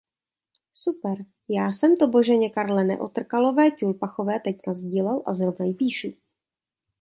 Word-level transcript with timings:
Super, 0.73 1.25
já 1.49 1.71
jsem 1.71 1.97
to 1.97 2.07
Boženě 2.07 2.49
Karle 2.49 2.83
Neotrkalové-Ťulpachové 2.83 4.39
teď 4.39 4.57
nasdílel 4.67 5.23
a 5.25 5.33
zrovna 5.33 5.65
jí 5.65 5.73
píšu. 5.73 6.07